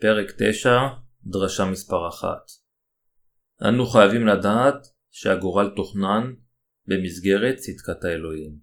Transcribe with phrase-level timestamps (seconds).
[0.00, 0.70] פרק 9,
[1.24, 2.28] דרשה מספר 1
[3.68, 6.34] אנו חייבים לדעת שהגורל תוכנן
[6.86, 8.58] במסגרת צדקת האלוהים.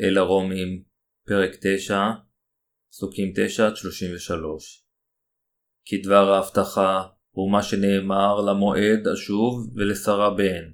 [0.00, 0.82] אל הרומים,
[1.26, 2.00] פרק 9,
[2.90, 3.34] פסוקים 9-33
[5.84, 10.72] כי דבר ההבטחה הוא מה שנאמר למועד אשוב ולשרה בן.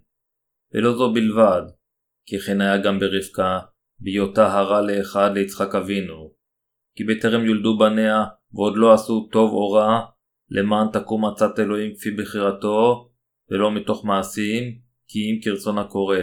[0.75, 1.63] ולא זו בלבד,
[2.27, 3.59] כי כן היה גם ברבקה,
[3.99, 6.40] בהיותה הרה לאחד ליצחק אבינו.
[7.01, 10.01] כי בטרם יולדו בניה ועוד לא עשו טוב או רע,
[10.51, 13.11] למען תקום עצת אלוהים כפי בחירתו,
[13.51, 14.79] ולא מתוך מעשים,
[15.09, 16.19] כי אם כרצון הקורא.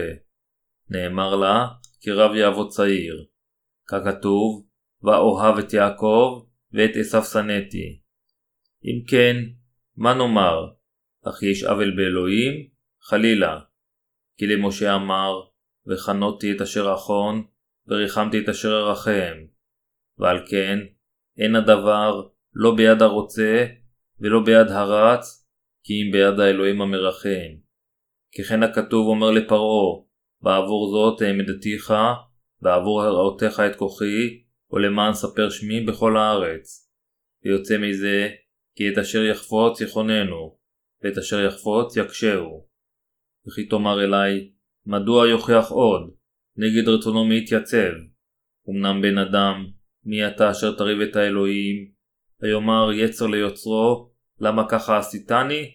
[0.90, 1.66] נאמר לה,
[2.00, 3.24] כי רב יעבוד צעיר.
[3.88, 4.66] ככתוב,
[5.02, 8.00] ואוהב את יעקב, ואת עשיו שנאתי.
[8.84, 9.36] אם כן,
[9.96, 10.68] מה נאמר?
[11.28, 12.68] אך יש עוול באלוהים?
[13.02, 13.58] חלילה.
[14.36, 15.40] כי למשה אמר,
[15.86, 17.44] וחנותי את אשר אחון,
[17.86, 19.57] וריחמתי את אשר ארחם.
[20.18, 20.78] ועל כן,
[21.38, 23.66] אין הדבר לא ביד הרוצה
[24.20, 25.48] ולא ביד הרץ,
[25.84, 27.68] כי אם ביד האלוהים המרחם.
[28.38, 30.02] ככן הכתוב אומר לפרעה,
[30.42, 31.92] בעבור זאת העמדתיך,
[32.60, 36.90] בעבור הראותיך את כוחי, ולמען ספר שמי בכל הארץ.
[37.44, 38.28] ויוצא מזה,
[38.76, 40.58] כי את אשר יחפוץ יכוננו,
[41.02, 42.68] ואת אשר יחפוץ יקשהו.
[43.46, 44.52] וכי תאמר אלי,
[44.86, 46.10] מדוע יוכיח עוד,
[46.56, 47.92] נגד רצונו מי יתייצב?
[48.70, 49.66] אמנם בן אדם,
[50.10, 51.88] מי אתה אשר תריב את האלוהים?
[52.42, 55.70] ויאמר יצר ליוצרו, למה ככה עשיתני?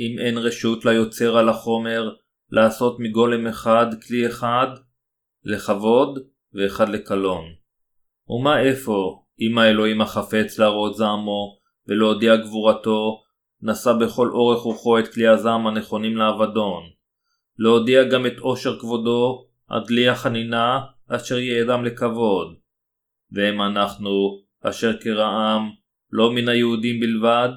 [0.00, 2.14] אם אין רשות ליוצר על החומר
[2.50, 4.66] לעשות מגולם אחד כלי אחד,
[5.44, 6.18] לכבוד
[6.54, 7.44] ואחד לקלון.
[8.28, 13.22] ומה איפה, אם האלוהים החפץ להראות זעמו ולהודיע גבורתו,
[13.62, 16.82] נשא בכל אורך רוחו את כלי הזעם הנכונים לאבדון.
[17.58, 22.61] להודיע גם את עושר כבודו, עד כלי החנינה, אשר יעדם לכבוד.
[23.32, 25.70] והם אנחנו, אשר כרעם,
[26.10, 27.48] לא מן היהודים בלבד,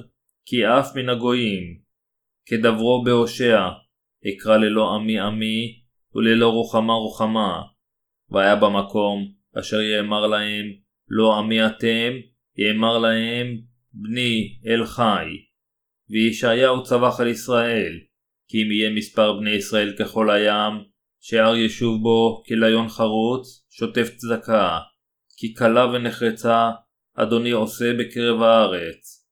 [0.46, 1.80] כי אף מן הגויים.
[2.46, 3.70] כדברו בהושע,
[4.28, 5.82] אקרא ללא עמי עמי,
[6.16, 7.62] וללא רוחמה רוחמה.
[8.30, 10.66] והיה במקום, אשר יאמר להם,
[11.10, 12.14] לא עמי אתם,
[12.58, 13.58] יאמר להם,
[13.94, 15.26] בני אל חי.
[16.10, 18.00] וישעיהו צבח על ישראל,
[18.48, 20.74] כי אם יהיה מספר בני ישראל ככל הים,
[21.22, 24.80] שער ישוב בו כליון חרוץ, שוטף צדקה.
[25.38, 26.72] כי קלה ונחרצה
[27.16, 29.28] אדוני עושה בקרב הארץ.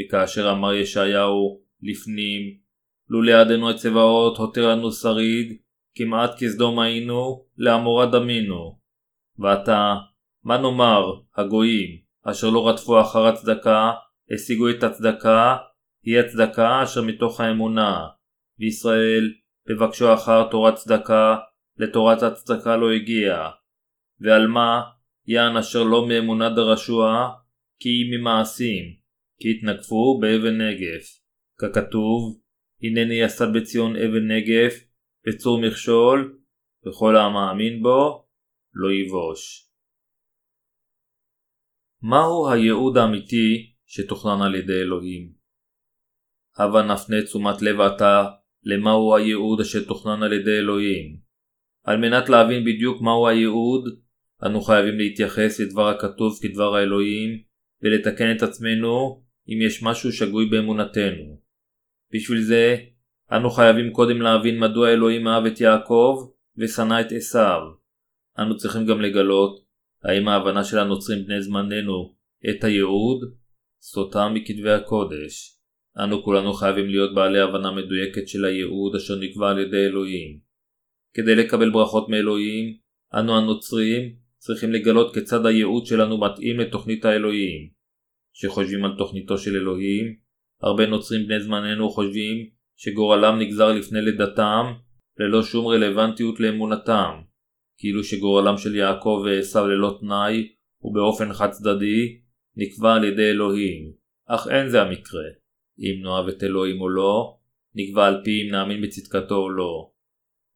[0.00, 2.58] וכאשר אמר ישעיהו לפנים,
[3.08, 5.56] לולא עדנו את צבאות הותר לנו שריד,
[5.94, 8.78] כמעט כסדום היינו, לעמורה דמינו.
[9.38, 9.94] ועתה,
[10.44, 13.92] מה נאמר, הגויים, אשר לא רדפו אחר הצדקה,
[14.34, 15.56] השיגו את הצדקה,
[16.04, 18.06] היא הצדקה אשר מתוך האמונה.
[18.58, 19.32] וישראל,
[19.68, 21.36] בבקשו אחר תורת צדקה,
[21.76, 23.48] לתורת הצדקה לא הגיע.
[24.20, 24.82] ועל מה
[25.28, 27.28] יען אשר לא מאמונה דרשוע,
[27.80, 28.84] כי היא ממעשים,
[29.40, 31.20] כי התנגפו באבן נגף.
[31.60, 32.40] ככתוב,
[32.82, 34.74] הנני יסד בציון אבן נגף,
[35.26, 36.38] בצור מכשול,
[36.86, 38.26] וכל המאמין בו,
[38.74, 39.70] לא יבוש.
[42.02, 45.32] מהו הייעוד האמיתי שתוכנן על ידי אלוהים?
[46.56, 48.24] הבה נפנה תשומת לב עתה
[48.62, 51.16] למהו הייעוד אשר תוכנן על ידי אלוהים.
[51.84, 54.07] על מנת להבין בדיוק מהו הייעוד,
[54.46, 57.42] אנו חייבים להתייחס לדבר הכתוב כדבר האלוהים
[57.82, 61.40] ולתקן את עצמנו אם יש משהו שגוי באמונתנו.
[62.14, 62.76] בשביל זה,
[63.32, 67.60] אנו חייבים קודם להבין מדוע אלוהים אהב את יעקב ושנא את עשיו.
[68.38, 69.64] אנו צריכים גם לגלות
[70.04, 72.14] האם ההבנה של הנוצרים בני זמננו
[72.50, 73.20] את הייעוד
[73.80, 75.58] סוטה מכתבי הקודש.
[76.04, 80.38] אנו כולנו חייבים להיות בעלי הבנה מדויקת של הייעוד אשר נקבע על ידי אלוהים.
[81.14, 82.76] כדי לקבל ברכות מאלוהים,
[83.14, 87.68] אנו הנוצרים צריכים לגלות כיצד הייעוד שלנו מתאים לתוכנית האלוהים.
[88.34, 90.16] כשחושבים על תוכניתו של אלוהים,
[90.62, 94.72] הרבה נוצרים בני זמננו חושבים שגורלם נגזר לפני לידתם
[95.18, 97.20] ללא שום רלוונטיות לאמונתם,
[97.78, 100.48] כאילו שגורלם של יעקב ועשו ללא תנאי
[100.82, 102.18] ובאופן חד צדדי
[102.56, 103.92] נקבע על ידי אלוהים,
[104.26, 105.28] אך אין זה המקרה.
[105.78, 107.38] אם נאהב את אלוהים או לא,
[107.74, 109.90] נקבע על פי אם נאמין בצדקתו או לא.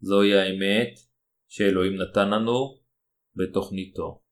[0.00, 0.98] זוהי האמת
[1.48, 2.81] שאלוהים נתן לנו
[3.34, 4.22] בתוכניתו.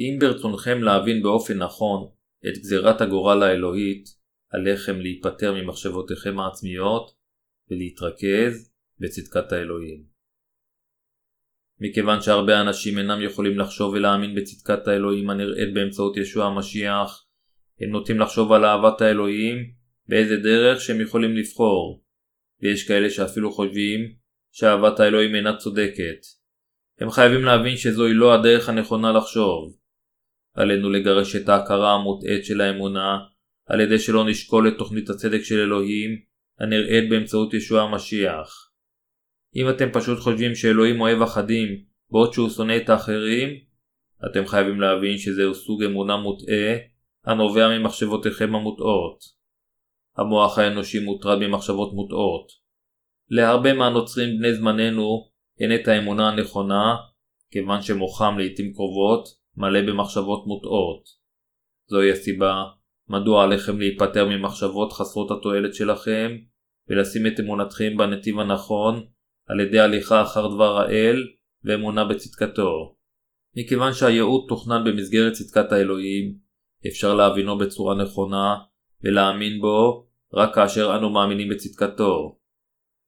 [0.00, 2.10] אם ברצונכם להבין באופן נכון
[2.48, 4.04] את גזירת הגורל האלוהית,
[4.50, 7.16] עליכם להיפטר ממחשבותיכם העצמיות
[7.70, 10.04] ולהתרכז בצדקת האלוהים.
[11.80, 17.26] מכיוון שהרבה אנשים אינם יכולים לחשוב ולהאמין בצדקת האלוהים הנראית באמצעות ישוע המשיח,
[17.80, 19.56] הם נוטים לחשוב על אהבת האלוהים
[20.08, 22.04] באיזה דרך שהם יכולים לבחור,
[22.62, 24.00] ויש כאלה שאפילו חושבים
[24.58, 26.20] שאהבת האלוהים אינה צודקת.
[27.00, 29.76] הם חייבים להבין שזוהי לא הדרך הנכונה לחשוב.
[30.54, 33.18] עלינו לגרש את ההכרה המוטעית של האמונה,
[33.66, 36.10] על ידי שלא נשקול את תוכנית הצדק של אלוהים,
[36.58, 38.70] הנראית באמצעות ישוע המשיח.
[39.56, 41.68] אם אתם פשוט חושבים שאלוהים אוהב אחדים,
[42.10, 43.48] בעוד שהוא שונא את האחרים,
[44.30, 46.76] אתם חייבים להבין שזהו סוג אמונה מוטעה,
[47.24, 49.18] הנובע ממחשבותיכם המוטעות.
[50.16, 52.65] המוח האנושי מוטרד ממחשבות מוטעות.
[53.30, 55.28] להרבה מהנוצרים בני זמננו
[55.60, 56.96] אין את האמונה הנכונה,
[57.50, 61.04] כיוון שמוחם לעיתים קרובות מלא במחשבות מוטעות.
[61.86, 62.64] זוהי הסיבה
[63.08, 66.36] מדוע עליכם להיפטר ממחשבות חסרות התועלת שלכם
[66.88, 69.06] ולשים את אמונתכם בנתיב הנכון
[69.48, 71.16] על ידי הליכה אחר דבר האל
[71.64, 72.96] ואמונה בצדקתו.
[73.56, 76.34] מכיוון שהייעוד תוכנן במסגרת צדקת האלוהים,
[76.88, 78.54] אפשר להבינו בצורה נכונה
[79.04, 82.38] ולהאמין בו רק כאשר אנו מאמינים בצדקתו.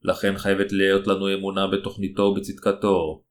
[0.03, 3.23] לכן חייבת להיות לנו אמונה בתוכניתו ובצדקתו.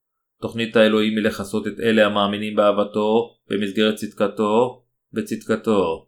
[0.41, 4.83] תוכנית האלוהים היא לכסות את אלה המאמינים באהבתו במסגרת צדקתו
[5.13, 6.07] בצדקתו.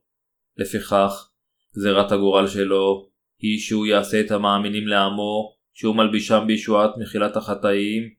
[0.58, 1.30] לפיכך,
[1.76, 3.10] גזירת הגורל שלו
[3.40, 8.10] היא שהוא יעשה את המאמינים לעמו, שהוא מלבישם בישועת מחילת החטאים,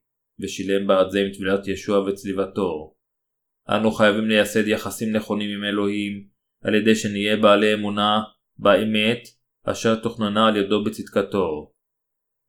[0.41, 2.95] ושילם בעד זה עם טבילת ישוע וצליבתו.
[3.69, 6.25] אנו חייבים לייסד יחסים נכונים עם אלוהים,
[6.65, 8.23] על ידי שנהיה בעלי אמונה
[8.59, 9.29] באמת,
[9.65, 11.73] אשר תוכננה על ידו בצדקתו.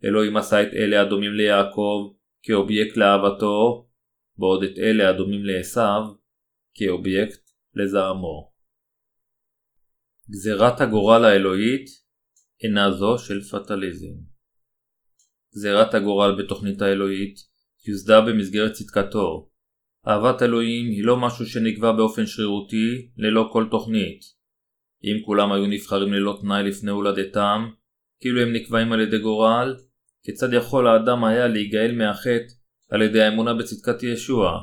[0.06, 2.14] אלוהים עשה את אלה הדומים ליעקב
[2.44, 3.88] כאובייקט לאהבתו,
[4.38, 6.18] בעוד את אלה הדומים לעשו
[6.74, 7.40] כאובייקט
[7.76, 8.52] לזעמו.
[10.32, 11.86] גזירת הגורל האלוהית
[12.64, 14.16] אינה זו של פטליזם.
[15.56, 17.36] גזירת הגורל בתוכנית האלוהית
[17.88, 19.50] יוסדה במסגרת צדקתו.
[20.08, 24.22] אהבת אלוהים היא לא משהו שנקבע באופן שרירותי ללא כל תוכנית.
[25.04, 27.70] אם כולם היו נבחרים ללא תנאי לפני הולדתם,
[28.20, 29.76] כאילו הם נקבעים על ידי גורל,
[30.24, 32.54] כיצד יכול האדם היה להיגאל מהחטא
[32.90, 34.62] על ידי האמונה בצדקת ישוע?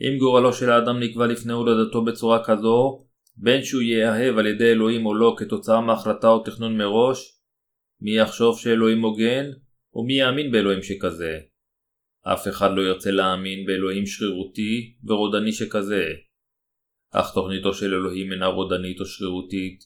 [0.00, 3.04] אם גורלו של האדם נקבע לפני הולדתו בצורה כזו,
[3.36, 7.38] בין שהוא יאהב על ידי אלוהים או לא כתוצאה מהחלטה או תכנון מראש,
[8.00, 9.50] מי יחשוב שאלוהים הוגן,
[9.94, 11.38] או מי יאמין באלוהים שכזה?
[12.32, 16.04] אף אחד לא ירצה להאמין באלוהים שרירותי ורודני שכזה.
[17.12, 19.84] אך תוכניתו של אלוהים אינה רודנית או שרירותית,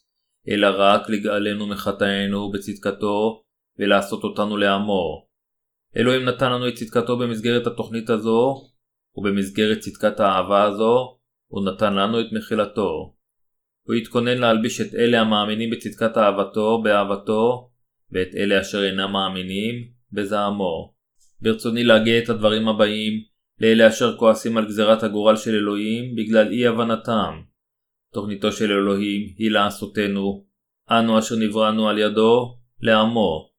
[0.48, 3.44] אלא רק לגאלנו מחטאינו בצדקתו
[3.78, 5.26] ולעשות אותנו לעמו.
[5.96, 8.54] אלוהים נתן לנו את צדקתו במסגרת התוכנית הזו,
[9.16, 13.14] ובמסגרת צדקת האהבה הזו, הוא נתן לנו את מחילתו.
[13.82, 17.70] הוא התכונן להלביש את אלה המאמינים בצדקת אהבתו באהבתו,
[18.12, 19.74] ואת אלה אשר אינם מאמינים
[20.12, 20.94] בזעמו.
[21.40, 23.12] ברצוני להגיע את הדברים הבאים
[23.60, 27.40] לאלה אשר כועסים על גזירת הגורל של אלוהים בגלל אי הבנתם.
[28.12, 30.44] תוכניתו של אלוהים היא לעשותנו,
[30.90, 33.50] אנו אשר נבראנו על ידו, לעמו.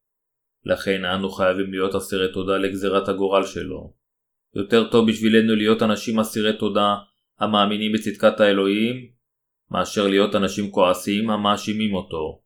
[0.64, 3.94] לכן אנו חייבים להיות אסירי תודה לגזירת הגורל שלו.
[4.54, 6.94] יותר טוב בשבילנו להיות אנשים אסירי תודה
[7.38, 9.10] המאמינים בצדקת האלוהים,
[9.70, 12.42] מאשר להיות אנשים כועסים המאשימים אותו.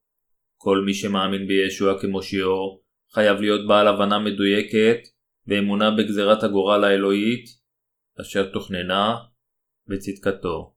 [0.56, 2.82] כל מי שמאמין בישוע כמושיעו
[3.14, 4.98] חייב להיות בעל הבנה מדויקת
[5.46, 7.44] ואמונה בגזירת הגורל האלוהית
[8.20, 9.16] אשר תוכננה
[9.86, 10.74] בצדקתו.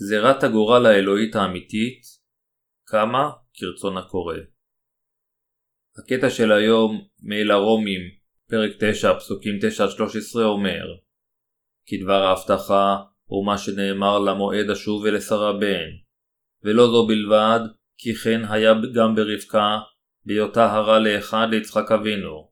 [0.00, 2.02] גזירת הגורל האלוהית האמיתית
[2.84, 4.36] קמה כרצון הקורא.
[5.98, 8.00] הקטע של היום מאל הרומים,
[8.48, 9.58] פרק 9, פסוקים
[10.36, 10.84] 9-13 אומר
[11.86, 15.88] כי דבר ההבטחה הוא מה שנאמר למועד השוב ולשרה בן,
[16.62, 17.60] ולא זו בלבד,
[17.98, 19.78] כי כן היה גם ברבקה,
[20.24, 22.50] בהיותה הרה לאחד ליצחק אבינו.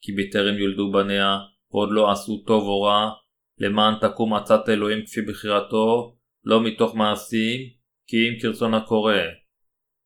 [0.00, 1.38] כי בטרם יולדו בניה,
[1.70, 3.10] ועוד לא עשו טוב או רע,
[3.58, 7.60] למען תקום עצת אלוהים כפי בחירתו, לא מתוך מעשים,
[8.06, 9.14] כי אם כרצון הקורא.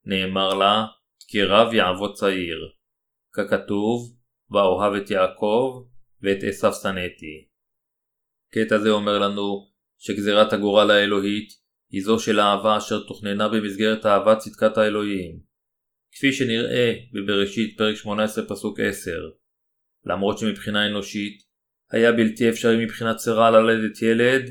[0.05, 0.85] נאמר לה,
[1.29, 2.59] כי רב יעבוד צעיר.
[3.33, 4.17] ככתוב,
[4.51, 5.85] ואוהב את יעקב,
[6.23, 7.49] ואת עשיו שנאתי.
[8.55, 11.49] קטע זה אומר לנו שגזירת הגורל האלוהית
[11.91, 15.41] היא זו של האהבה אשר תוכננה במסגרת אהבת צדקת האלוהים.
[16.13, 19.11] כפי שנראה בבראשית פרק 18 פסוק 10.
[20.05, 21.43] למרות שמבחינה אנושית
[21.91, 24.43] היה בלתי אפשרי מבחינת שרה ללדת ילד,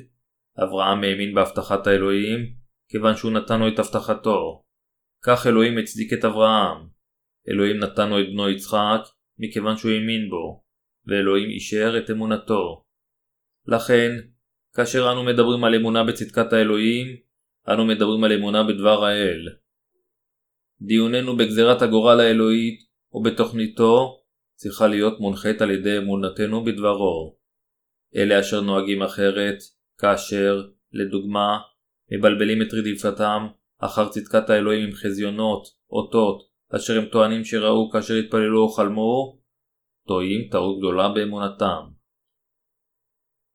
[0.64, 2.54] אברהם האמין בהבטחת האלוהים,
[2.90, 4.64] כיוון שהוא נתן לו את הבטחתו.
[5.24, 6.88] כך אלוהים הצדיק את אברהם.
[7.50, 9.02] אלוהים נתן לו את בנו יצחק,
[9.38, 10.64] מכיוון שהוא האמין בו,
[11.08, 12.86] ואלוהים אישר את אמונתו.
[13.68, 14.12] לכן,
[14.76, 17.08] כאשר אנו מדברים על אמונה בצדקת האלוהים,
[17.70, 19.48] אנו מדברים על אמונה בדבר האל.
[20.82, 22.80] דיוננו בגזירת הגורל האלוהית
[23.14, 24.22] ובתוכניתו
[24.56, 27.38] צריכה להיות מונחית על ידי אמונתנו בדברו.
[28.16, 29.58] אלה אשר נוהגים אחרת,
[29.98, 31.60] כאשר, לדוגמה,
[32.12, 33.48] מבלבלים את רדיפתם
[33.82, 39.40] אחר צדקת האלוהים עם חזיונות, אותות, אשר הם טוענים שראו כאשר התפללו או חלמו,
[40.08, 42.02] טועים טעות גדולה באמונתם.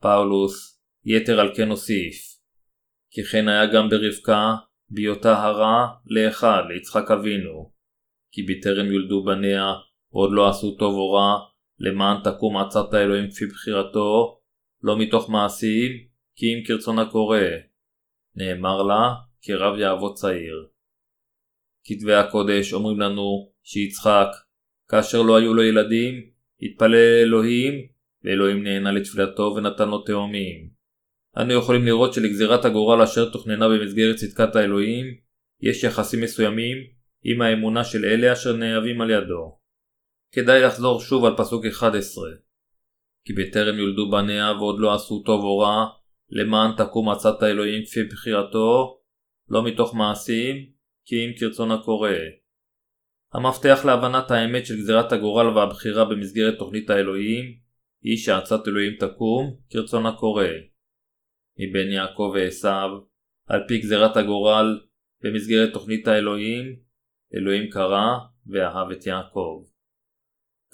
[0.02, 2.37] פאולוס יתר על כן הוסיף
[3.11, 4.54] כי כן היה גם ברבקה
[4.90, 7.73] בהיותה הרע לאחד ליצחק אבינו
[8.33, 9.73] כי בטרם יולדו בניה
[10.12, 11.35] ועוד לא עשו טוב או רע
[11.78, 14.40] למען תקום עצת האלוהים כפי בחירתו
[14.83, 15.90] לא מתוך מעשים
[16.37, 17.38] כי אם כרצון הקורא
[18.35, 20.66] נאמר לה כי רב יעבוד צעיר.
[21.85, 24.28] כתבי הקודש אומרים לנו שיצחק
[24.88, 26.31] כאשר לא היו לו ילדים
[26.62, 27.87] התפלל לאלוהים
[28.25, 30.69] ואלוהים נהנה לתפילתו ונתן לו תאומים.
[31.37, 35.07] אנו יכולים לראות שלגזירת הגורל אשר תוכננה במסגרת צדקת האלוהים,
[35.61, 36.76] יש יחסים מסוימים
[37.25, 39.59] עם האמונה של אלה אשר נאהבים על ידו.
[40.33, 42.25] כדאי לחזור שוב על פסוק 11
[43.25, 45.87] כי בטרם יולדו בניה ועוד לא עשו טוב או רע,
[46.31, 48.95] למען תקום עצת האלוהים כפי בחירתו,
[49.48, 50.56] לא מתוך מעשים,
[51.04, 52.10] כי אם כרצון הקורא.
[53.32, 57.44] המפתח להבנת האמת של גזירת הגורל והבחירה במסגרת תוכנית האלוהים,
[58.02, 60.46] היא שעצת אלוהים תקום כרצון הקורא.
[61.58, 62.90] מבין יעקב ועשיו,
[63.46, 64.80] על פי גזירת הגורל,
[65.22, 66.76] במסגרת תוכנית האלוהים,
[67.34, 68.06] אלוהים קרא
[68.46, 69.64] ואהב את יעקב.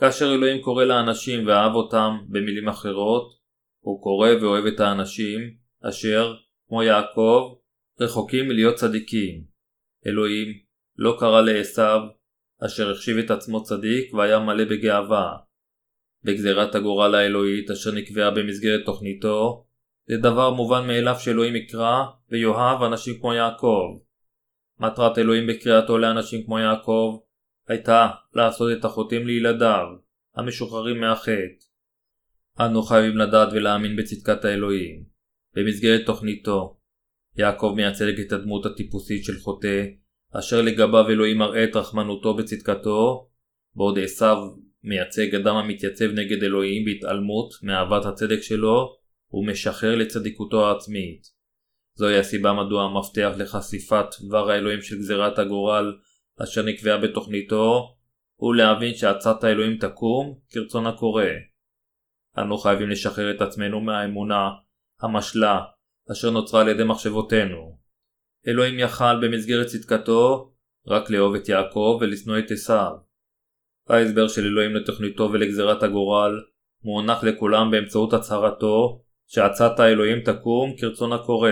[0.00, 3.38] כאשר אלוהים קורא לאנשים ואהב אותם, במילים אחרות,
[3.80, 5.40] הוא קורא ואוהב את האנשים,
[5.88, 6.34] אשר,
[6.68, 7.54] כמו יעקב,
[8.00, 9.44] רחוקים מלהיות צדיקים.
[10.06, 10.48] אלוהים
[10.96, 12.00] לא קרא לעשיו,
[12.66, 15.36] אשר החשיב את עצמו צדיק והיה מלא בגאווה.
[16.24, 19.66] בגזירת הגורל האלוהית אשר נקבעה במסגרת תוכניתו,
[20.08, 23.98] זה דבר מובן מאליו שאלוהים יקרא ויאהב אנשים כמו יעקב.
[24.80, 27.18] מטרת אלוהים בקריאתו לאנשים כמו יעקב
[27.68, 29.86] הייתה לעשות את החוטאים לילדיו,
[30.34, 31.64] המשוחררים מהחטא.
[32.60, 35.04] אנו חייבים לדעת ולהאמין בצדקת האלוהים.
[35.54, 36.80] במסגרת תוכניתו,
[37.36, 39.84] יעקב מייצג את הדמות הטיפוסית של חוטא,
[40.38, 43.28] אשר לגביו אלוהים מראה את רחמנותו בצדקתו,
[43.74, 44.36] בעוד עשיו
[44.84, 48.96] מייצג אדם המתייצב נגד אלוהים בהתעלמות מאהבת הצדק שלו
[49.32, 51.42] ומשחרר לצדיקותו העצמית.
[51.94, 55.98] זוהי הסיבה מדוע המפתח לחשיפת דבר האלוהים של גזירת הגורל
[56.42, 57.94] אשר נקבעה בתוכניתו
[58.36, 61.24] הוא להבין שעצת האלוהים תקום כרצון הקורא.
[62.38, 64.50] אנו חייבים לשחרר את עצמנו מהאמונה,
[65.00, 65.60] המשלה,
[66.10, 67.78] אשר נוצרה על ידי מחשבותינו.
[68.48, 70.52] אלוהים יכל במסגרת צדקתו
[70.86, 72.92] רק לאהוב את יעקב ולשנוא את עשיו.
[73.88, 76.32] ההסבר של אלוהים לתוכניתו ולגזירת הגורל
[76.82, 81.50] מוענק לכולם באמצעות הצהרתו שעצת האלוהים תקום כרצון הקורא.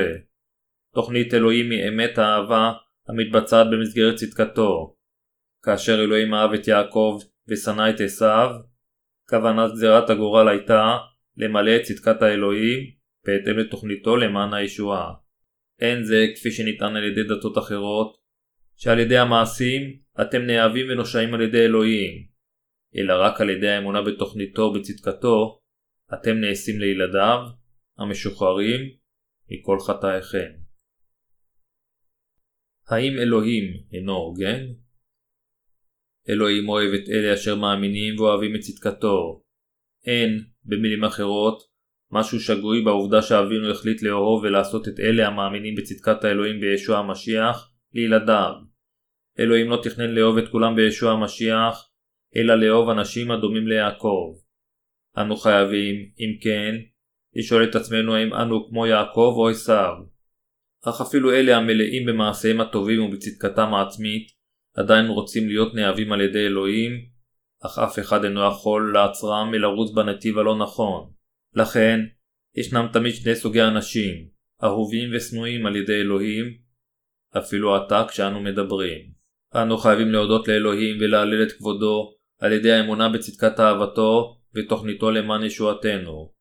[0.95, 2.73] תוכנית אלוהים היא אמת האהבה
[3.09, 4.97] המתבצעת במסגרת צדקתו.
[5.64, 8.50] כאשר אלוהים אהב את יעקב ושנא את עשיו,
[9.28, 10.97] כוונת גזירת הגורל הייתה
[11.37, 15.12] למלא את צדקת האלוהים בהתאם לתוכניתו למען הישועה.
[15.80, 18.20] אין זה כפי שנטען על ידי דתות אחרות,
[18.76, 22.26] שעל ידי המעשים אתם נאהבים ונושעים על ידי אלוהים,
[22.96, 25.60] אלא רק על ידי האמונה בתוכניתו ובצדקתו,
[26.14, 27.38] אתם נעשים לילדיו,
[27.98, 28.80] המשוחררים,
[29.50, 30.50] מכל חטאיכם.
[32.88, 34.66] האם אלוהים אינו הוגן?
[36.28, 39.42] אלוהים אוהב את אלה אשר מאמינים ואוהבים את צדקתו.
[40.06, 41.69] אין, במילים אחרות,
[42.12, 48.52] משהו שגוי בעובדה שאבינו החליט לאהוב ולעשות את אלה המאמינים בצדקת האלוהים בישוע המשיח לילדיו.
[49.38, 51.88] אלוהים לא תכנן לאהוב את כולם בישוע המשיח,
[52.37, 54.35] אלא לאהוב אנשים הדומים ליעקב.
[55.19, 56.75] אנו חייבים, אם כן,
[57.37, 59.95] לשאול את עצמנו האם אנו כמו יעקב או עשיו.
[60.85, 64.29] אך אפילו אלה המלאים במעשיהם הטובים ובצדקתם העצמית,
[64.76, 66.93] עדיין רוצים להיות נאהבים על ידי אלוהים,
[67.67, 71.11] אך אף אחד אינו יכול לעצרם מלרוץ בנתיב הלא נכון.
[71.54, 72.00] לכן,
[72.54, 74.28] ישנם תמיד שני סוגי אנשים,
[74.64, 76.59] אהובים ושנואים על ידי אלוהים,
[77.38, 79.11] אפילו עתה כשאנו מדברים.
[79.54, 86.33] אנו חייבים להודות לאלוהים ולהלל את כבודו על ידי האמונה בצדקת אהבתו ותוכניתו למען ישועתנו.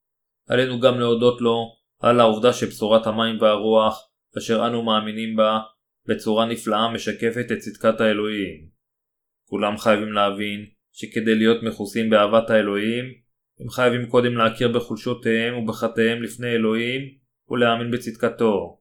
[0.47, 5.59] עלינו גם להודות לו על העובדה שבשורת המים והרוח, אשר אנו מאמינים בה,
[6.05, 8.69] בצורה נפלאה משקפת את צדקת האלוהים.
[9.45, 13.05] כולם חייבים להבין שכדי להיות מכוסים באהבת האלוהים,
[13.59, 17.01] הם חייבים קודם להכיר בחולשותיהם ובחטאיהם לפני אלוהים
[17.49, 18.79] ולהאמין בצדקתו.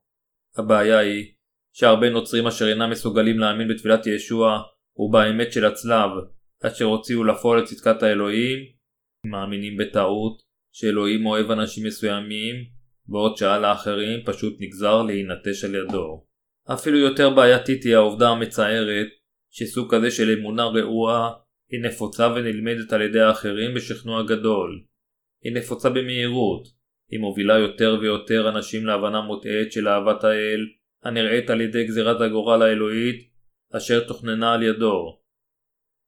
[0.56, 1.32] הבעיה היא
[1.72, 4.62] שהרבה נוצרים אשר אינם מסוגלים להאמין בתפילת ישוע
[4.96, 6.10] ובאמת של הצלב
[6.66, 8.58] אשר הוציאו לפועל את צדקת האלוהים,
[9.26, 10.42] מאמינים בטעות
[10.72, 12.54] שאלוהים אוהב אנשים מסוימים
[13.06, 16.24] בעוד שעל האחרים פשוט נגזר להינטש על ידו.
[16.72, 19.06] אפילו יותר בעייתית היא העובדה המצערת
[19.50, 21.30] שסוג כזה של אמונה רעועה
[21.70, 24.84] היא נפוצה ונלמדת על ידי האחרים בשכנוע גדול.
[25.42, 26.68] היא נפוצה במהירות,
[27.10, 30.66] היא מובילה יותר ויותר אנשים להבנה מוטעית של אהבת האל
[31.02, 33.30] הנראית על ידי גזירת הגורל האלוהית
[33.76, 35.18] אשר תוכננה על ידו.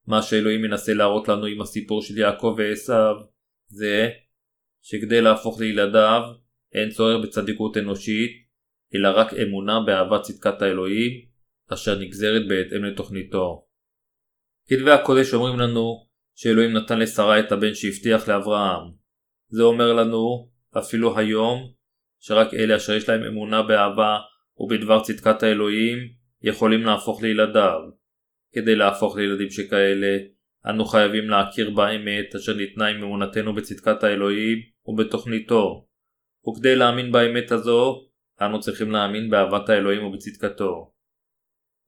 [0.06, 3.14] מה שאלוהים מנסה להראות לנו עם הסיפור של יעקב ועשיו
[3.68, 4.10] זה
[4.82, 6.22] שכדי להפוך לילדיו
[6.72, 8.30] אין צורך בצדיקות אנושית,
[8.94, 11.10] אלא רק אמונה באהבת צדקת האלוהים,
[11.72, 13.66] אשר נגזרת בהתאם לתוכניתו.
[14.72, 18.82] כתבי הקודש אומרים לנו שאלוהים נתן לשרה את הבן שהבטיח לאברהם.
[19.48, 20.48] זה אומר לנו,
[20.78, 21.72] אפילו היום,
[22.20, 24.18] שרק אלה אשר יש להם אמונה באהבה
[24.56, 25.98] ובדבר צדקת האלוהים,
[26.42, 27.80] יכולים להפוך לילדיו.
[28.52, 30.18] כדי להפוך לילדים שכאלה,
[30.66, 35.86] אנו חייבים להכיר באמת אשר ניתנה עם אמונתנו בצדקת האלוהים ובתוכניתו.
[36.48, 38.08] וכדי להאמין באמת הזו,
[38.42, 40.92] אנו צריכים להאמין באהבת האלוהים ובצדקתו.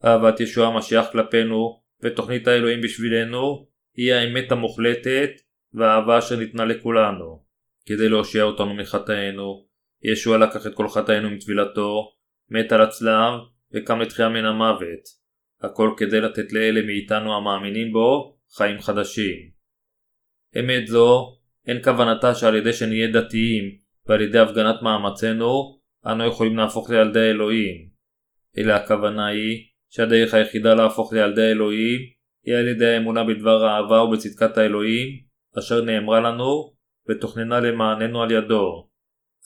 [0.04, 3.66] אהבת ישוע המשיח כלפינו ותוכנית האלוהים בשבילנו
[3.96, 5.30] היא האמת המוחלטת
[5.74, 7.44] והאהבה אשר ניתנה לכולנו.
[7.86, 9.66] כדי להושיע אותנו מחטאינו,
[10.02, 12.12] ישוע לקח את כל חטאינו עם טבילתו,
[12.50, 13.32] מת על הצלב
[13.74, 15.22] וקם לתחייה מן המוות.
[15.60, 19.50] הכל כדי לתת לאלה מאיתנו המאמינים בו חיים חדשים.
[20.58, 26.90] אמת זו, אין כוונתה שעל ידי שנהיה דתיים ועל ידי הפגנת מאמצינו, אנו יכולים להפוך
[26.90, 27.88] לילדי אלוהים.
[28.58, 29.64] אלא הכוונה היא
[29.94, 32.00] שהדרך היחידה להפוך לילדי אלוהים
[32.44, 35.08] היא על ידי האמונה בדבר האהבה ובצדקת האלוהים,
[35.58, 36.74] אשר נאמרה לנו
[37.08, 38.88] ותוכננה למעננו על ידו.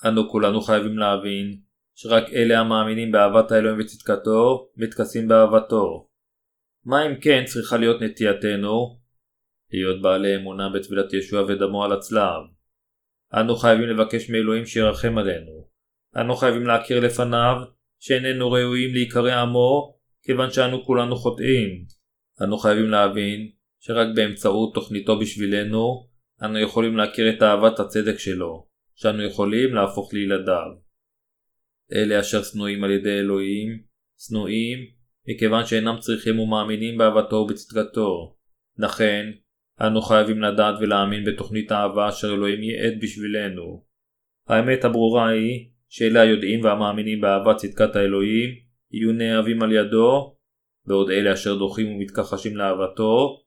[0.04, 1.60] אנו כולנו חייבים להבין
[1.94, 6.08] שרק אלה המאמינים באהבת האלוהים וצדקתו, מתכסים באהבתו.
[6.84, 8.98] מה אם כן צריכה להיות נטייתנו?
[9.72, 12.42] להיות בעלי אמונה בטבילת ישוע ודמו על הצלב.
[13.34, 15.68] אנו חייבים לבקש מאלוהים שירחם עלינו.
[16.16, 17.56] אנו חייבים להכיר לפניו
[17.98, 19.95] שאיננו ראויים להיקרא עמו,
[20.26, 21.84] כיוון שאנו כולנו חוטאים.
[22.42, 26.08] אנו חייבים להבין שרק באמצעות תוכניתו בשבילנו,
[26.42, 30.70] אנו יכולים להכיר את אהבת הצדק שלו, שאנו יכולים להפוך לילדיו.
[31.92, 33.82] אלה אשר שנואים על ידי אלוהים,
[34.18, 34.78] שנואים
[35.28, 38.36] מכיוון שאינם צריכים ומאמינים באהבתו ובצדקתו.
[38.78, 39.30] לכן,
[39.80, 43.84] אנו חייבים לדעת ולהאמין בתוכנית האהבה אשר אלוהים ייעד בשבילנו.
[44.48, 50.36] האמת הברורה היא שאלה היודעים והמאמינים באהבת צדקת האלוהים יהיו נאהבים על ידו,
[50.86, 53.42] בעוד אלה אשר דוחים ומתכחשים לאהבתו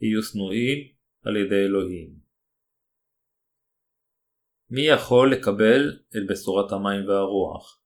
[0.00, 0.78] יהיו שנואים
[1.24, 2.20] על ידי אלוהים.
[4.70, 7.82] מי יכול לקבל את בשורת המים והרוח?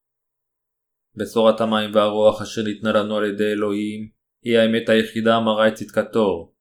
[1.17, 4.11] בשורת המים והרוח אשר ניתנה לנו על ידי אלוהים
[4.43, 6.55] היא האמת היחידה המראה את צדקתו.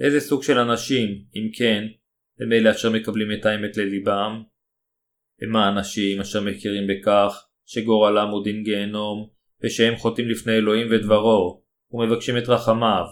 [0.00, 1.84] איזה סוג של אנשים, אם כן,
[2.40, 4.42] הם אלה אשר מקבלים את האמת לליבם?
[5.42, 12.38] הם האנשים אשר מכירים בכך שגורלם הוא דין גיהנום ושהם חוטאים לפני אלוהים ודברו ומבקשים
[12.38, 13.04] את רחמיו.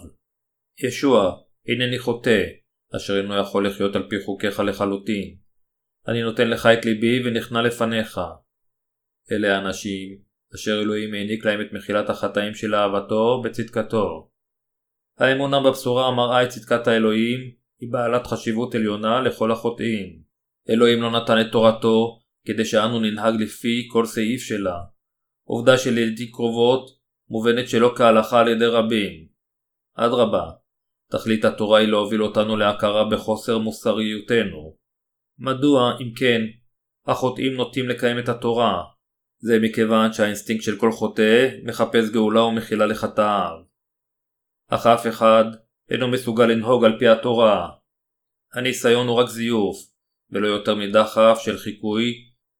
[0.83, 2.43] ישוע, הנני חוטא,
[2.95, 5.35] אשר אינו יכול לחיות על פי חוקיך לחלוטין.
[6.07, 8.19] אני נותן לך את ליבי ונכנע לפניך.
[9.31, 10.17] אלה האנשים
[10.55, 14.29] אשר אלוהים העניק להם את מחילת החטאים של אהבתו בצדקתו.
[15.17, 17.39] האמונה בבשורה המראה את צדקת האלוהים
[17.79, 20.21] היא בעלת חשיבות עליונה לכל החוטאים.
[20.69, 24.77] אלוהים לא נתן את תורתו כדי שאנו ננהג לפי כל סעיף שלה.
[25.47, 29.27] עובדה שלעיתים קרובות מובנת שלא כהלכה על ידי רבים.
[29.95, 30.49] אדרבה,
[31.11, 34.77] תכלית התורה היא להוביל אותנו להכרה בחוסר מוסריותנו.
[35.39, 36.41] מדוע, אם כן,
[37.07, 38.83] החוטאים נוטים לקיים את התורה,
[39.39, 43.57] זה מכיוון שהאינסטינקט של כל חוטא מחפש גאולה ומחילה לחטאיו.
[44.69, 45.45] אך אף אחד
[45.89, 47.69] אינו מסוגל לנהוג על פי התורה.
[48.53, 49.77] הניסיון הוא רק זיוף,
[50.31, 52.13] ולא יותר מדחף של חיקוי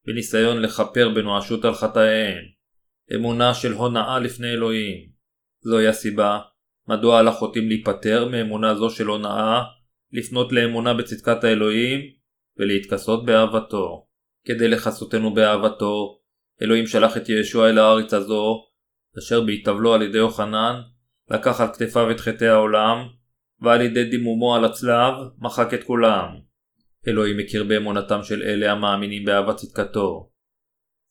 [0.06, 2.57] וניסיון לכפר בנואשות על חטאיהם.
[3.14, 5.08] אמונה של הונאה לפני אלוהים.
[5.60, 6.38] זוהי הסיבה
[6.88, 9.62] מדוע על החוטאים להיפטר מאמונה זו של הונאה,
[10.12, 12.00] לפנות לאמונה בצדקת האלוהים
[12.58, 14.06] ולהתכסות באהבתו.
[14.44, 16.18] כדי לכסותנו באהבתו,
[16.62, 18.64] אלוהים שלח את ישוע אל הארץ הזו,
[19.18, 20.80] אשר בהתאבלו על ידי יוחנן,
[21.30, 22.96] לקח על כתפיו את חטאי העולם,
[23.60, 26.28] ועל ידי דימומו על הצלב, מחק את כולם.
[27.08, 30.30] אלוהים מכיר באמונתם של אלה המאמינים באהבת צדקתו.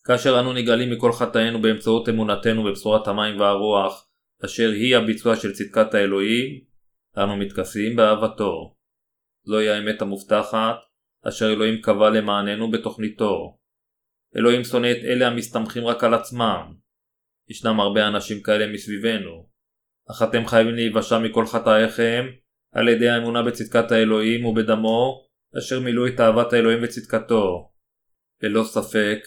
[0.08, 4.10] כאשר אנו נגאלים מכל חטאינו באמצעות אמונתנו בבשורת המים והרוח,
[4.46, 6.62] אשר היא הביצוע של צדקת האלוהים,
[7.18, 8.76] אנו מתכסים באהבתו.
[9.44, 10.76] זוהי האמת המובטחת,
[11.28, 13.58] אשר אלוהים קבע למעננו בתוכניתו.
[14.38, 16.74] אלוהים שונא את אלה המסתמכים רק על עצמם.
[17.50, 19.50] ישנם הרבה אנשים כאלה מסביבנו.
[20.12, 22.26] אך אתם חייבים להיוושע מכל חטאיכם
[22.72, 27.72] על ידי האמונה בצדקת האלוהים ובדמו, אשר מילאו את אהבת האלוהים וצדקתו.
[28.44, 29.20] ללא ספק,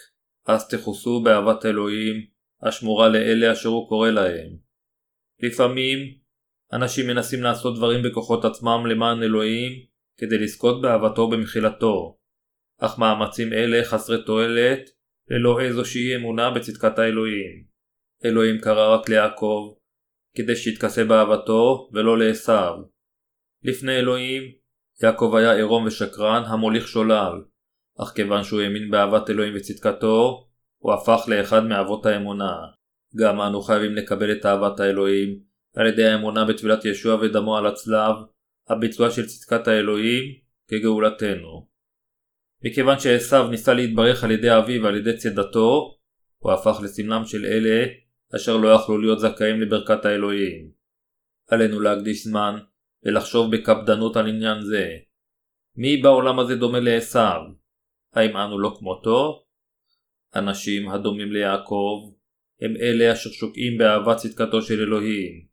[0.54, 2.26] אז תכוסו באהבת אלוהים,
[2.62, 4.56] השמורה לאלה אשר הוא קורא להם.
[5.42, 5.98] לפעמים,
[6.72, 9.72] אנשים מנסים לעשות דברים בכוחות עצמם למען אלוהים,
[10.18, 12.18] כדי לזכות באהבתו ובמחילתו.
[12.80, 14.80] אך מאמצים אלה חסרי תועלת,
[15.30, 17.64] ללא איזושהי אמונה בצדקת האלוהים.
[18.24, 19.74] אלוהים קרא רק ליעקב,
[20.36, 22.90] כדי שיתכסה באהבתו ולא לעשו.
[23.62, 24.42] לפני אלוהים,
[25.02, 27.42] יעקב היה עירום ושקרן המוליך שולל,
[28.02, 30.46] אך כיוון שהוא האמין באהבת אלוהים וצדקתו,
[30.78, 32.56] הוא הפך לאחד מאבות האמונה.
[33.16, 35.40] גם אנו חייבים לקבל את אהבת האלוהים
[35.76, 38.14] על ידי האמונה בטבילת ישוע ודמו על הצלב,
[38.68, 40.24] הביצוע של צדקת האלוהים
[40.68, 41.68] כגאולתנו.
[42.64, 45.96] מכיוון שעשו ניסה להתברך על ידי אביו ועל ידי צדתו,
[46.38, 47.86] הוא הפך לסמלם של אלה
[48.36, 50.70] אשר לא יכלו להיות זכאים לברכת האלוהים.
[51.48, 52.58] עלינו להקדיש זמן
[53.04, 54.88] ולחשוב בקפדנות על עניין זה.
[55.76, 57.59] מי בעולם הזה דומה לעשו?
[58.12, 59.44] האם אנו לא כמותו?
[60.36, 62.12] אנשים הדומים ליעקב
[62.60, 65.46] הם אלה אשר שוקעים באהבת צדקתו של אלוהים.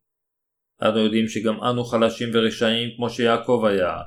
[0.81, 3.97] אנו יודעים שגם אנו חלשים ורשעים כמו שיעקב היה.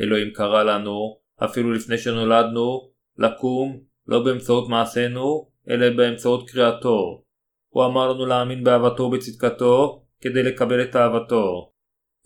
[0.00, 7.22] אלוהים קרא לנו, אפילו לפני שנולדנו, לקום לא באמצעות מעשינו, אלא באמצעות קריאתו.
[7.68, 11.72] הוא אמר לנו להאמין באהבתו ובצדקתו כדי לקבל את אהבתו.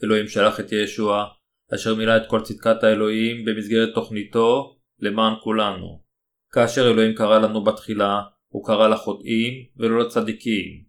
[0.05, 1.25] אלוהים שלח את ישוע,
[1.75, 6.03] אשר מילא את כל צדקת האלוהים במסגרת תוכניתו למען כולנו.
[6.53, 10.85] כאשר אלוהים קרא לנו בתחילה, הוא קרא לחוטאים ולא לצדיקים.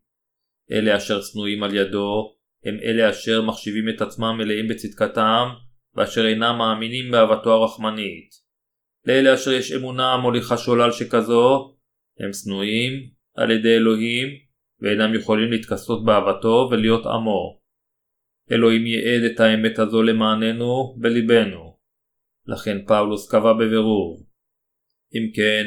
[0.72, 5.48] אלה אשר שנואים על ידו, הם אלה אשר מחשיבים את עצמם מלאים בצדקתם,
[5.96, 8.30] ואשר אינם מאמינים באהבתו הרחמנית.
[9.06, 11.76] לאלה אשר יש אמונה מוליכה שולל שכזו,
[12.20, 12.94] הם שנואים
[13.36, 14.28] על ידי אלוהים,
[14.80, 17.60] ואינם יכולים להתכסות באהבתו ולהיות עמו.
[18.52, 21.71] אלוהים ייעד את האמת הזו למעננו בליבנו.
[22.54, 24.28] לכן פאולוס קבע בבירור.
[25.14, 25.66] אם כן,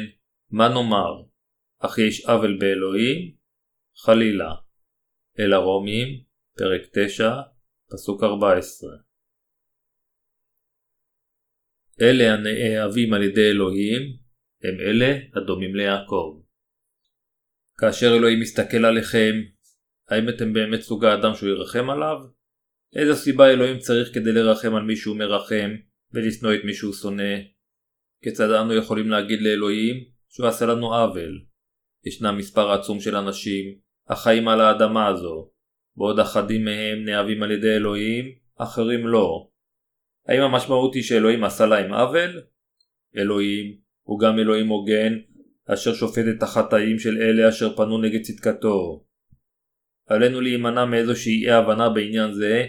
[0.51, 1.23] מה נאמר?
[1.79, 3.35] אך יש עוול באלוהים?
[3.97, 4.51] חלילה.
[5.39, 6.07] אל הרומים,
[6.57, 7.33] פרק 9,
[7.91, 8.89] פסוק 14.
[12.01, 14.01] אלה הנאהבים על ידי אלוהים,
[14.63, 16.41] הם אלה הדומים ליעקב.
[17.77, 19.33] כאשר אלוהים מסתכל עליכם,
[20.09, 22.17] האם אתם באמת סוג האדם שהוא ירחם עליו?
[22.95, 25.75] איזו סיבה אלוהים צריך כדי לרחם על מי שהוא מרחם
[26.15, 27.37] ולשנוא את מי שהוא שונא?
[28.23, 29.95] כיצד אנו יכולים להגיד לאלוהים
[30.29, 31.45] שהוא עשה לנו עוול?
[32.05, 33.75] ישנם מספר עצום של אנשים
[34.07, 35.51] החיים על האדמה הזו,
[35.95, 38.25] בעוד אחדים מהם נאהבים על ידי אלוהים,
[38.57, 39.49] אחרים לא.
[40.27, 42.41] האם המשמעות היא שאלוהים עשה להם עוול?
[43.17, 45.13] אלוהים הוא גם אלוהים הוגן
[45.73, 49.05] אשר שופט את החטאים של אלה אשר פנו נגד צדקתו.
[50.07, 52.65] עלינו להימנע מאיזושהי אי הבנה בעניין זה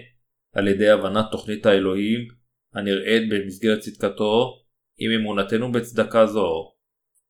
[0.52, 2.28] על ידי הבנת תוכנית האלוהים
[2.76, 4.62] הנראית במסגרת צדקתו
[4.98, 6.72] עם אמונתנו בצדקה זו.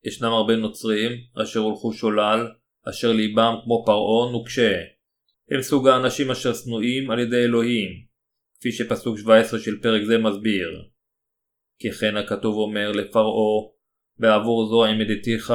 [0.03, 1.11] ישנם הרבה נוצרים
[1.43, 2.47] אשר הולכו שולל,
[2.89, 4.73] אשר ליבם כמו פרעה נוקשה.
[5.51, 7.89] הם סוג האנשים אשר שנואים על ידי אלוהים,
[8.59, 10.69] כפי שפסוק 17 של פרק זה מסביר.
[11.79, 13.69] כי כן הכתוב אומר לפרעה,
[14.17, 15.53] בעבור זו עמדתיך,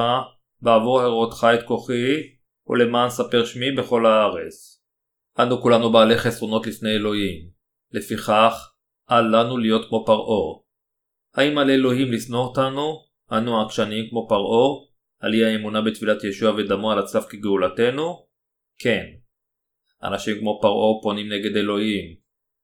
[0.60, 2.22] בעבור הרותך את כוחי,
[2.66, 4.82] ולמען ספר שמי בכל הארץ.
[5.38, 7.48] אנו כולנו בעלי חסרונות לפני אלוהים.
[7.92, 8.71] לפיכך,
[9.12, 10.62] אל לנו להיות כמו פרעה.
[11.34, 13.04] האם על אלוהים לשנוא אותנו?
[13.32, 14.92] אנו העקשניים כמו פרעה?
[15.20, 18.26] על אי האמונה בתפילת ישוע ודמו על הצלף כגאולתנו?
[18.78, 19.06] כן.
[20.02, 22.16] אנשים כמו פרעה פונים נגד אלוהים.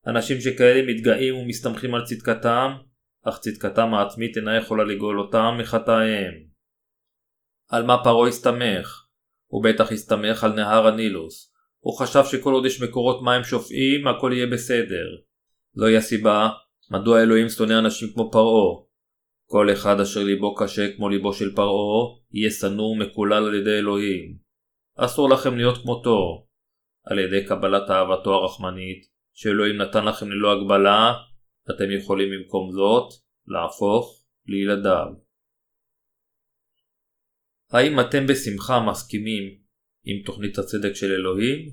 [0.06, 2.72] אנשים שכאלה מתגאים ומסתמכים על צדקתם,
[3.24, 6.34] אך צדקתם העצמית אינה יכולה לגאול אותם מחטאיהם.
[7.70, 9.04] על מה פרעה הסתמך?
[9.46, 11.52] הוא בטח הסתמך על נהר הנילוס.
[11.80, 15.27] הוא חשב שכל עוד יש מקורות מים שופעים, הכל יהיה בסדר.
[15.78, 16.48] זוהי הסיבה
[16.90, 18.84] מדוע אלוהים שונא אנשים כמו פרעה.
[19.50, 24.38] כל אחד אשר ליבו קשה כמו ליבו של פרעה, יהיה שנוא ומקולל על ידי אלוהים.
[24.96, 26.46] אסור לכם להיות כמותו.
[27.04, 31.14] על ידי קבלת אהבתו הרחמנית, שאלוהים נתן לכם ללא הגבלה,
[31.70, 33.12] אתם יכולים במקום זאת
[33.46, 35.06] להפוך לילדיו.
[37.72, 39.44] האם אתם בשמחה מסכימים
[40.04, 41.68] עם תוכנית הצדק של אלוהים?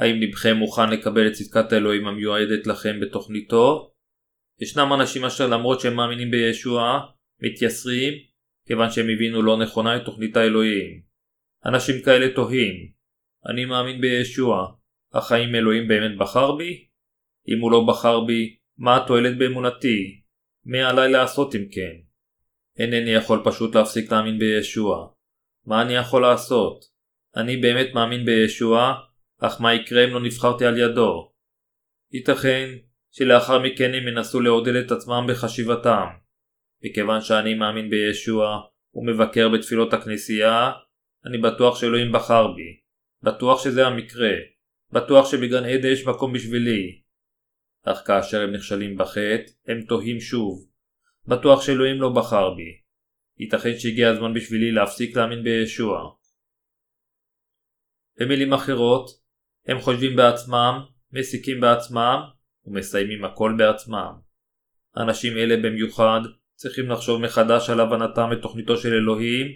[0.00, 3.92] האם לבכם מוכן לקבל את צדקת האלוהים המיועדת לכם בתוכניתו?
[4.60, 7.00] ישנם אנשים אשר למרות שהם מאמינים בישוע,
[7.42, 8.14] מתייסרים
[8.66, 11.00] כיוון שהם הבינו לא נכונה את תוכנית האלוהים.
[11.66, 12.74] אנשים כאלה תוהים,
[13.46, 14.66] אני מאמין בישוע,
[15.12, 16.86] אך האם אלוהים באמת בחר בי?
[17.48, 20.20] אם הוא לא בחר בי, מה התועלת באמונתי?
[20.64, 21.96] מה עליי לעשות אם כן?
[22.78, 25.08] אינני יכול פשוט להפסיק להאמין בישוע.
[25.66, 26.84] מה אני יכול לעשות?
[27.36, 28.94] אני באמת מאמין בישוע,
[29.40, 31.32] אך מה יקרה אם לא נבחרתי על ידו?
[32.12, 32.68] ייתכן
[33.10, 36.06] שלאחר מכן הם ינסו לעודד את עצמם בחשיבתם.
[36.84, 38.60] מכיוון שאני מאמין בישוע
[38.94, 40.70] ומבקר בתפילות הכנסייה,
[41.24, 42.80] אני בטוח שאלוהים בחר בי.
[43.22, 44.32] בטוח שזה המקרה.
[44.92, 47.00] בטוח שבגן עדה יש מקום בשבילי.
[47.82, 50.68] אך כאשר הם נכשלים בחטא, הם תוהים שוב.
[51.26, 52.80] בטוח שאלוהים לא בחר בי.
[53.38, 56.10] ייתכן שהגיע הזמן בשבילי להפסיק להאמין בישוע.
[58.20, 59.19] במילים אחרות,
[59.66, 60.80] הם חושבים בעצמם,
[61.12, 62.20] מסיקים בעצמם,
[62.64, 64.12] ומסיימים הכל בעצמם.
[64.96, 66.20] אנשים אלה במיוחד
[66.54, 69.46] צריכים לחשוב מחדש על הבנתם ותוכניתו של אלוהים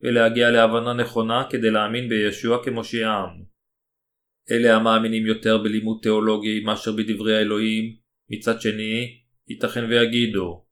[0.00, 3.54] ולהגיע להבנה נכונה כדי להאמין בישוע כמושיעם.
[4.50, 7.96] אלה המאמינים יותר בלימוד תיאולוגי מאשר בדברי האלוהים,
[8.30, 10.64] מצד שני, ייתכן ויגידו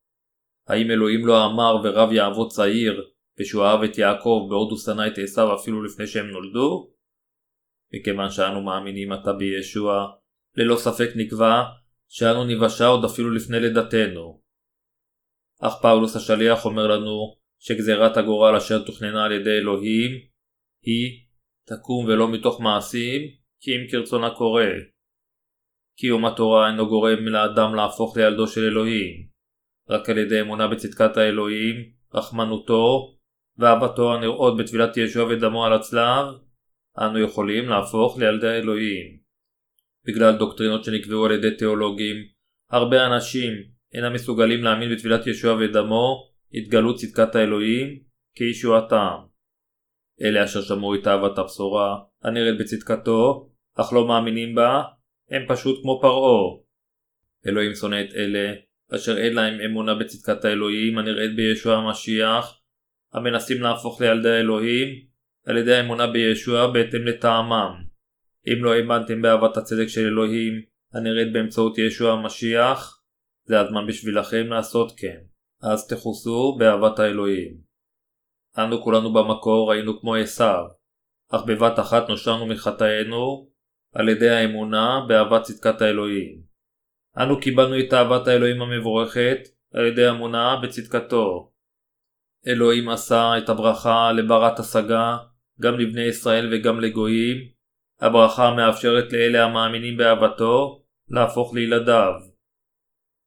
[0.67, 3.05] האם אלוהים לא אמר ורב יעבוד צעיר
[3.41, 6.92] ושהוא אהב את יעקב בעוד הוא שנא את עשיו אפילו לפני שהם נולדו?
[7.95, 10.07] מכיוון שאנו מאמינים עתה בישוע,
[10.57, 11.63] ללא ספק נקבע
[12.09, 14.43] שאנו ניוושע עוד אפילו לפני לידתנו.
[15.63, 20.11] אך פאולוס השליח אומר לנו שגזירת הגורל אשר תוכננה על ידי אלוהים
[20.83, 21.27] היא
[21.67, 23.21] תקום ולא מתוך מעשים
[23.61, 24.69] כי אם כרצונה קורה.
[25.99, 29.27] קיום התורה אינו גורם לאדם להפוך לילדו של אלוהים,
[29.89, 31.77] רק על ידי אמונה בצדקת האלוהים,
[32.15, 33.15] רחמנותו
[33.59, 36.27] ואהבתו הנראות בטבילת ישוע ודמו על הצלב,
[36.99, 39.19] אנו יכולים להפוך לילדי האלוהים.
[40.05, 42.17] בגלל דוקטרינות שנקבעו על ידי תיאולוגים,
[42.71, 43.53] הרבה אנשים
[43.95, 48.03] אינם מסוגלים להאמין בטבילת ישוע ודמו, התגלות צדקת האלוהים,
[48.35, 49.17] כישועתם.
[50.23, 54.83] אלה אשר שמעו את אהבת הבשורה, הנראית בצדקתו, אך לא מאמינים בה,
[55.31, 56.59] הם פשוט כמו פרעה.
[57.47, 58.55] אלוהים שונא את אלה,
[58.95, 62.61] אשר אין להם אמונה בצדקת האלוהים הנראית בישוע המשיח,
[63.13, 65.12] המנסים להפוך לילדי האלוהים,
[65.47, 67.85] על ידי האמונה בישוע בהתאם לטעמם.
[68.47, 73.03] אם לא האמנתם באהבת הצדק של אלוהים, הנראית באמצעות ישוע המשיח,
[73.45, 75.19] זה הזמן בשבילכם לעשות כן.
[75.63, 77.57] אז תחוסו באהבת האלוהים.
[78.59, 80.65] אנו כולנו במקור היינו כמו עשיו,
[81.33, 83.49] אך בבת אחת נושענו מחטאינו
[83.95, 86.43] על ידי האמונה באהבת צדקת האלוהים.
[87.19, 89.39] אנו קיבלנו את אהבת האלוהים המבורכת
[89.75, 91.53] על ידי אמונה בצדקתו.
[92.47, 95.17] אלוהים עשה את הברכה לברת השגה
[95.61, 97.37] גם לבני ישראל וגם לגויים,
[98.01, 102.13] הברכה המאפשרת לאלה המאמינים באהבתו להפוך לילדיו.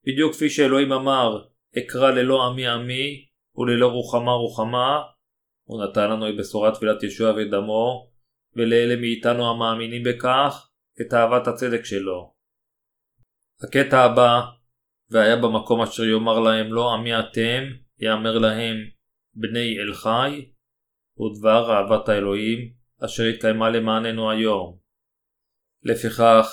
[0.07, 1.45] בדיוק כפי שאלוהים אמר,
[1.77, 5.01] אקרא ללא עמי עמי וללא רוחמה רוחמה,
[5.67, 8.11] הוא נתן לנו את בשורת תפילת ישוע ודמו,
[8.55, 10.69] ולאלה מאיתנו המאמינים בכך,
[11.01, 12.33] את אהבת הצדק שלו.
[13.63, 14.41] הקטע הבא,
[15.09, 17.63] והיה במקום אשר יאמר להם לא עמי אתם,
[17.99, 18.75] יאמר להם
[19.33, 20.51] בני אל חי,
[21.15, 22.69] הוא דבר אהבת האלוהים,
[23.05, 24.77] אשר התקיימה למעננו היום.
[25.83, 26.47] לפיכך,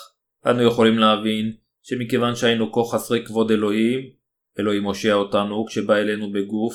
[0.47, 4.01] אנו יכולים להבין שמכיוון שהיינו כה חסרי כבוד אלוהים,
[4.59, 6.75] אלוהים הושיע אותנו כשבא אלינו בגוף,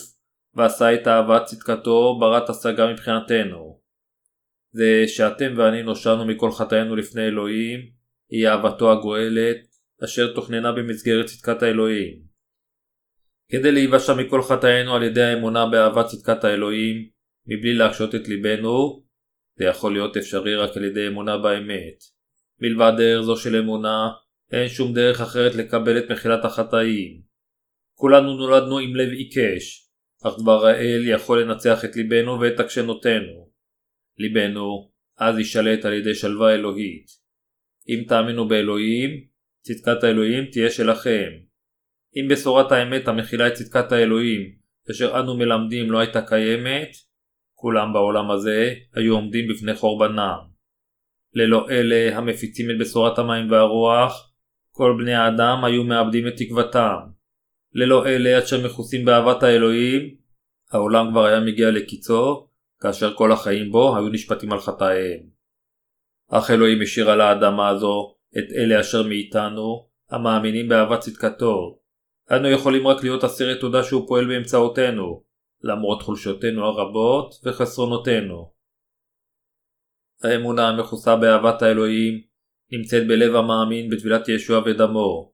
[0.54, 3.80] ועשה את אהבת צדקתו ברת השגה מבחינתנו.
[4.72, 7.80] זה שאתם ואני נושענו מכל חטאינו לפני אלוהים,
[8.30, 9.58] היא אהבתו הגואלת,
[10.04, 12.28] אשר תוכננה במסגרת צדקת האלוהים.
[13.52, 17.17] כדי להיוושע מכל חטאינו על ידי האמונה באהבת צדקת האלוהים,
[17.48, 19.04] מבלי להקשות את ליבנו,
[19.56, 22.04] זה יכול להיות אפשרי רק על ידי אמונה באמת.
[22.60, 24.10] מלבד דרך זו של אמונה,
[24.52, 27.22] אין שום דרך אחרת לקבל את מחילת החטאים.
[27.94, 29.90] כולנו נולדנו עם לב עיקש,
[30.24, 33.50] אך דבר האל יכול לנצח את ליבנו ואת עקשנותינו.
[34.18, 37.06] ליבנו אז יישלט על ידי שלווה אלוהית.
[37.90, 39.10] אם תאמינו באלוהים,
[39.62, 41.30] צדקת האלוהים תהיה שלכם.
[42.16, 44.56] אם בשורת האמת המכילה את צדקת האלוהים,
[44.92, 46.90] אשר אנו מלמדים לא הייתה קיימת,
[47.60, 50.38] כולם בעולם הזה היו עומדים בפני חורבנם.
[51.34, 54.32] ללא אלה המפיצים את בשורת המים והרוח,
[54.72, 56.98] כל בני האדם היו מאבדים את תקוותם.
[57.74, 60.16] ללא אלה אשר מכוסים באהבת האלוהים,
[60.72, 62.48] העולם כבר היה מגיע לקיצו,
[62.82, 65.20] כאשר כל החיים בו היו נשפטים על חטאיהם.
[66.32, 71.80] אך אלוהים השאיר על האדמה הזו את אלה אשר מאיתנו, המאמינים באהבת צדקתו.
[72.32, 75.27] אנו יכולים רק להיות אסירי תודה שהוא פועל באמצעותנו,
[75.68, 78.54] למרות חולשותינו הרבות וחסרונותינו.
[80.24, 82.22] האמונה המכוסה באהבת האלוהים
[82.72, 85.34] נמצאת בלב המאמין בטבילת ישוע ודמו.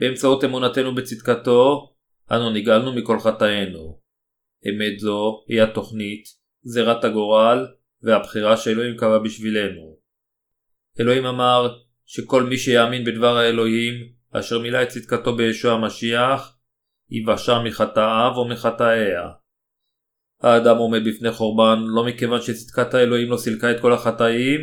[0.00, 1.94] באמצעות אמונתנו בצדקתו,
[2.30, 4.00] אנו נגאלנו מכל חטאינו.
[4.68, 6.24] אמת זו היא התוכנית,
[6.62, 7.66] זירת הגורל
[8.02, 9.96] והבחירה שאלוהים קבע בשבילנו.
[11.00, 13.94] אלוהים אמר שכל מי שיאמין בדבר האלוהים,
[14.30, 16.58] אשר מילא את צדקתו בישוע המשיח,
[17.10, 19.30] ייוושע מחטאיו או מחטאיה.
[20.44, 24.60] האדם עומד בפני חורבן לא מכיוון שצדקת האלוהים לא סילקה את כל החטאים,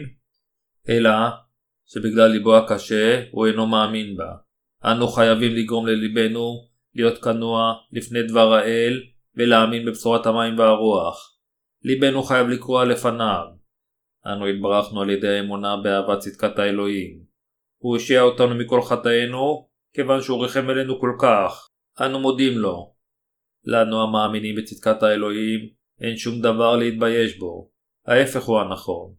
[0.90, 1.12] אלא
[1.86, 4.32] שבגלל ליבו הקשה הוא אינו מאמין בה.
[4.86, 9.02] אנו חייבים לגרום לליבנו להיות כנוע לפני דבר האל
[9.36, 11.38] ולהאמין בבשורת המים והרוח.
[11.84, 13.46] ליבנו חייב לקרוע לפניו.
[14.26, 17.20] אנו התברכנו על ידי האמונה באהבת צדקת האלוהים.
[17.78, 21.70] הוא הושיע אותנו מכל חטאינו, כיוון שהוא ריחם אלינו כל כך.
[22.02, 22.91] אנו מודים לו.
[23.66, 25.70] לנו המאמינים בצדקת האלוהים,
[26.02, 27.72] אין שום דבר להתבייש בו.
[28.08, 29.14] ההפך הוא הנכון.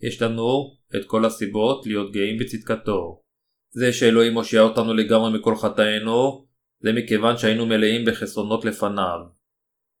[0.00, 3.22] יש לנו את כל הסיבות להיות גאים בצדקתו.
[3.70, 6.46] זה שאלוהים הושיע אותנו לגמרי מכל חטאינו,
[6.80, 9.18] זה מכיוון שהיינו מלאים בחסרונות לפניו.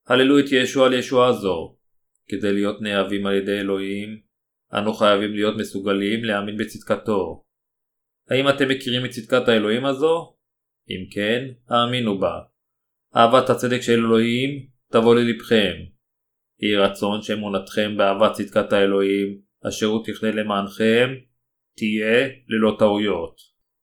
[0.06, 1.76] הללו את ישו על ישועה זו.
[2.28, 4.20] כדי להיות נאהבים על ידי אלוהים,
[4.74, 7.44] אנו חייבים להיות מסוגלים להאמין בצדקתו.
[8.30, 10.36] האם אתם מכירים את צדקת האלוהים הזו?
[10.90, 12.38] אם כן, האמינו בה.
[13.16, 15.74] אהבת הצדק של אלוהים תבוא ללבכם.
[16.62, 21.10] יהי רצון שאמונתכם באהבת צדקת האלוהים, אשר הוא תכנה למענכם,
[21.76, 23.36] תהיה ללא טעויות.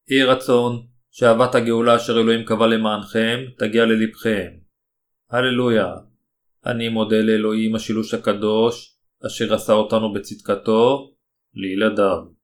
[0.09, 4.47] יהי רצון שאהבת הגאולה אשר אלוהים קבע למענכם, תגיע ללבכם.
[5.29, 5.93] הללויה.
[6.65, 11.13] אני מודה לאלוהים השילוש הקדוש, אשר עשה אותנו בצדקתו,
[11.53, 12.36] לילדיו.